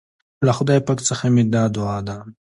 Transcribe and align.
له 0.45 0.51
خدای 0.57 0.79
پاک 0.87 0.99
څخه 1.09 1.25
مي 1.33 1.43
دا 1.53 1.63
دعا 1.75 1.97
ده 2.07 2.17